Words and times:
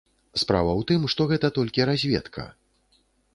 Справа 0.43 0.71
ў 0.71 0.81
тым, 0.91 1.05
што 1.15 1.27
гэта 1.33 1.47
толькі 1.59 1.87
разведка. 1.91 2.47